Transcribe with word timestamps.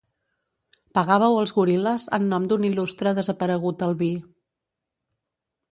Pegàveu 0.97 1.37
els 1.41 1.53
goril·les 1.57 2.07
en 2.19 2.25
nom 2.33 2.49
d'un 2.53 2.67
il·lustre 2.71 3.15
desaparegut 3.21 3.87
albí. 3.91 4.13